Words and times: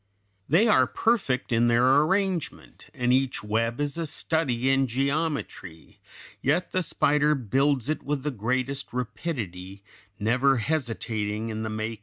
They 0.49 0.67
are 0.67 0.87
perfect 0.87 1.51
in 1.51 1.67
their 1.67 1.97
arrangement, 2.01 2.87
and 2.91 3.13
each 3.13 3.43
web 3.43 3.79
is 3.79 3.99
a 3.99 4.07
study 4.07 4.71
in 4.71 4.87
geometry, 4.87 5.99
yet 6.41 6.71
the 6.71 6.81
spider 6.81 7.35
builds 7.35 7.87
it 7.87 8.01
with 8.01 8.23
the 8.23 8.31
greatest 8.31 8.93
rapidity, 8.93 9.83
never 10.17 10.57
hesitating 10.57 11.49
in 11.49 11.61
the 11.61 11.69
making 11.69 11.83
or 11.83 11.89
repairing. 11.89 11.99